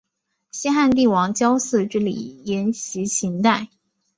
[0.49, 3.67] 西汉帝王郊祀之礼沿袭秦代。